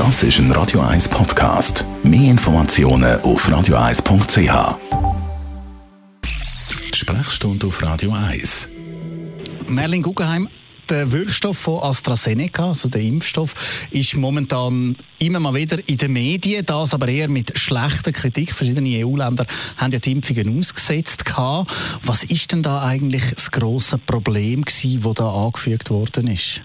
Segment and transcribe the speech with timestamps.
[0.00, 1.84] Das ist ein Radio 1 Podcast.
[2.02, 4.78] Mehr Informationen auf radio1.ch.
[6.96, 8.68] Sprechstunde auf Radio 1.
[9.68, 10.48] Merlin Guggenheim,
[10.88, 13.52] der Wirkstoff von AstraZeneca, also der Impfstoff,
[13.90, 18.54] ist momentan immer mal wieder in den Medien, das aber eher mit schlechter Kritik.
[18.54, 19.44] Verschiedene EU-Länder
[19.76, 21.26] haben ja die Impfungen ausgesetzt.
[22.04, 26.62] Was ist denn da eigentlich das grosse Problem das da angefügt worden ist?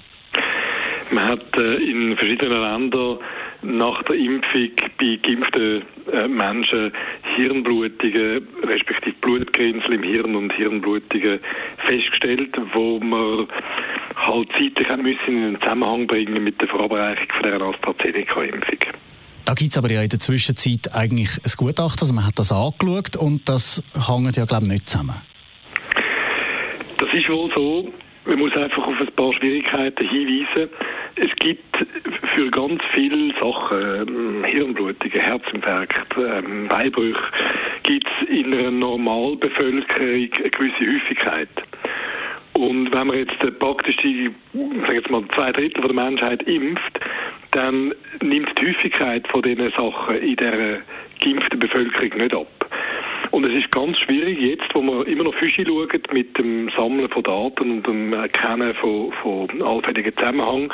[1.16, 3.20] Man hat äh, in verschiedenen Ländern
[3.61, 4.69] nach der Impfung
[5.00, 6.91] bei geimpften äh, Menschen
[7.38, 11.39] Hirnblutungen, respektive Blutgrinsel im Hirn und Hirnblutungen
[11.88, 13.47] festgestellt, wo man
[14.18, 18.79] halt zeitlich müssen in einen Zusammenhang bringen mit der Verabreichung von der AstraZeneca-Impfung.
[19.46, 22.52] Da gibt es aber ja in der Zwischenzeit eigentlich ein Gutachten, also man hat das
[22.52, 25.16] angeschaut und das hängt ja, glaube ich, nicht zusammen.
[26.97, 27.89] Das ist wohl so.
[28.25, 30.69] Man muss einfach auf ein paar Schwierigkeiten hinweisen.
[31.18, 31.78] Es gibt
[32.36, 37.21] für ganz viele Sachen, ähm, Hirnblutungen, Herzinfarkt, ähm, Beinbrüche,
[37.83, 41.49] gibt es in einer Normalbevölkerung eine gewisse Häufigkeit.
[42.53, 46.99] Und wenn man jetzt praktisch die, sag jetzt mal, zwei Drittel der Menschheit impft,
[47.52, 50.81] dann nimmt die Häufigkeit von diesen Sachen in der
[51.23, 52.64] geimpften Bevölkerung nicht ab.
[53.31, 57.09] Und es ist ganz schwierig, jetzt, wo man immer noch Fische schaut, mit dem Sammeln
[57.09, 60.71] von Daten und dem Erkennen von, von allfälligen Zusammenhängen,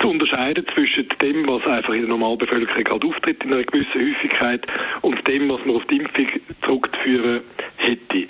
[0.00, 4.66] zu unterscheiden zwischen dem, was einfach in der Normalbevölkerung halt auftritt, in einer gewissen Häufigkeit,
[5.02, 6.26] und dem, was man auf die Impfung
[6.64, 7.42] zurückzuführen
[7.76, 8.26] hätte.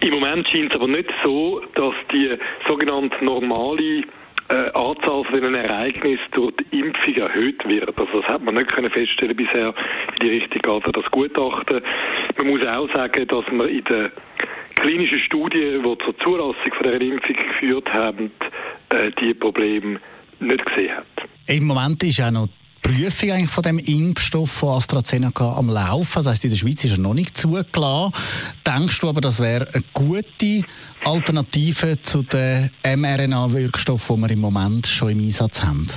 [0.00, 2.36] Im Moment scheint es aber nicht so, dass die
[2.68, 4.04] sogenannte normale
[4.48, 7.98] äh, Anzahl von diesen Ereignissen durch die Impfung erhöht wird.
[7.98, 11.82] Also das hat man nicht können feststellen bisher in die Richtung geht das Gutachten.
[12.36, 14.12] Man muss auch sagen, dass man in der
[14.76, 18.30] klinischen Studien, die zur Zulassung von der Impfung geführt haben,
[18.90, 20.00] äh, die Probleme
[20.40, 21.06] nicht gesehen hat.
[21.48, 22.46] Im Moment ist auch noch
[22.86, 26.22] Prüfung eigentlich von dem Impfstoff von AstraZeneca am Laufen.
[26.22, 28.12] Das heisst, in der Schweiz ist er noch nicht zugelassen.
[28.64, 30.62] Denkst du aber, das wäre eine gute
[31.04, 35.88] Alternative zu den mRNA-Wirkstoffen, die wir im Moment schon im Einsatz haben?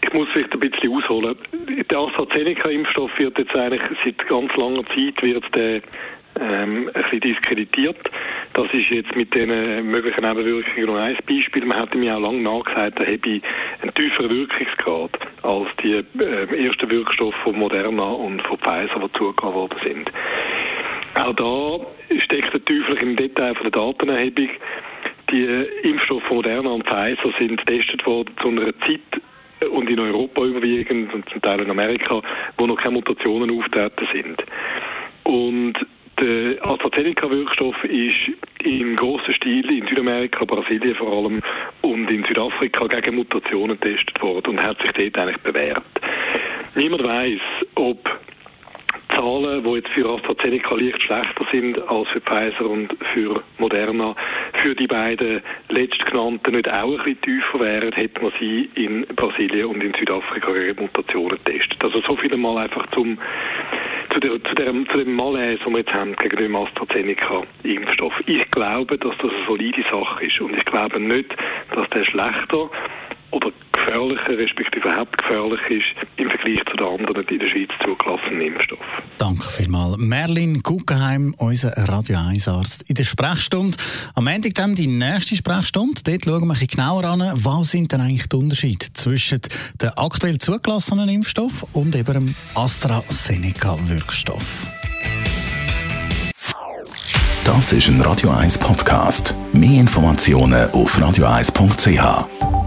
[0.00, 1.36] Ich muss vielleicht ein bisschen ausholen.
[1.68, 5.82] Der AstraZeneca-Impfstoff wird jetzt eigentlich seit ganz langer Zeit wird der
[6.40, 8.08] ähm, ein bisschen diskreditiert.
[8.52, 9.48] Das ist jetzt mit den
[9.90, 11.64] möglichen Nebenwirkungen noch ein Beispiel.
[11.64, 13.40] Man hat mir auch lange nachgesagt, er habe
[13.80, 15.10] einen tieferen Wirkungsgrad
[15.42, 20.10] als die äh, ersten Wirkstoffe von Moderna und von Pfizer, die zugegeben worden sind.
[21.14, 24.48] Auch da steckt der Teufel im Detail von der Datenerhebung.
[25.30, 25.44] Die
[25.82, 29.22] Impfstoffe von Moderna und Pfizer sind getestet worden zu einer Zeit
[29.70, 32.20] und in Europa überwiegend und zum Teil in Amerika,
[32.56, 34.42] wo noch keine Mutationen auftreten sind.
[35.24, 35.74] Und
[36.20, 41.42] der AstraZeneca-Wirkstoff ist im grossen Stil in Südamerika, Brasilien vor allem
[41.82, 45.82] und in Südafrika gegen Mutationen getestet worden und hat sich dort eigentlich bewährt.
[46.74, 47.40] Niemand weiß,
[47.76, 48.20] ob
[49.14, 54.14] Zahlen, die jetzt für AstraZeneca leicht schlechter sind als für Pfizer und für Moderna,
[54.62, 59.66] für die beiden letztgenannten nicht auch ein bisschen tiefer wären, hätte man sie in Brasilien
[59.66, 61.82] und in Südafrika gegen Mutationen getestet.
[61.82, 63.18] Also so viel mal einfach zum
[64.12, 68.12] zu, der, zu, dem, zu dem Malaise, den wir jetzt haben gegen den AstraZeneca-Impfstoff.
[68.26, 71.34] Ich glaube, dass das eine solide Sache ist und ich glaube nicht,
[71.74, 72.70] dass der schlechter
[73.30, 73.52] oder
[73.90, 75.84] gefährlicher, respektive überhaupt gefährlich ist
[76.16, 78.86] im Vergleich zu den anderen in der Schweiz zugelassenen Impfstoffen.
[79.18, 79.98] Danke vielmals.
[79.98, 83.76] Merlin Guggenheim, unser Radio 1 Arzt in der Sprechstunde.
[84.14, 86.00] Am Ende dann die nächste Sprechstunde.
[86.04, 89.40] Dort schauen wir ein bisschen genauer an, was sind denn eigentlich die Unterschiede zwischen
[89.80, 94.66] dem aktuell zugelassenen Impfstoff und eben dem AstraZeneca-Wirkstoff.
[97.44, 99.34] Das ist ein Radio 1 Podcast.
[99.52, 102.59] Mehr Informationen auf radio1.ch.